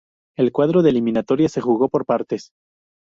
[0.35, 2.53] El cuadro de eliminatorias se jugó por partes.